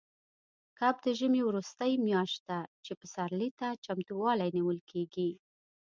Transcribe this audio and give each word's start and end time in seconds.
کب 0.79 0.95
د 1.05 1.07
ژمي 1.19 1.41
وروستۍ 1.45 1.91
میاشت 2.07 2.39
ده، 2.49 2.59
چې 2.85 2.91
پسرلي 3.01 3.49
ته 3.59 3.67
چمتووالی 3.85 4.49
نیول 4.57 4.79
کېږي. 4.91 5.29